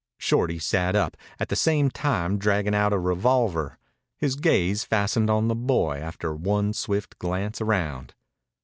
Shorty 0.17 0.57
sat 0.57 0.95
up, 0.95 1.15
at 1.39 1.49
the 1.49 1.55
same 1.55 1.91
time 1.91 2.39
dragging 2.39 2.73
out 2.73 2.91
a 2.91 2.97
revolver. 2.97 3.77
His 4.17 4.35
gaze 4.35 4.83
fastened 4.83 5.29
on 5.29 5.47
the 5.47 5.53
boy, 5.53 5.97
after 5.99 6.33
one 6.33 6.73
swift 6.73 7.19
glance 7.19 7.61
round. 7.61 8.15